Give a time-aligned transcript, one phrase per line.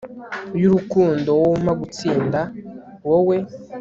[0.61, 2.39] yurukundo wowe umpa gutsinda;
[3.07, 3.37] wowe